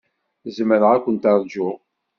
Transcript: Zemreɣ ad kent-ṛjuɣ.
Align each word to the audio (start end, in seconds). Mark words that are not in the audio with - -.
Zemreɣ 0.55 0.91
ad 0.93 1.01
kent-ṛjuɣ. 1.05 1.75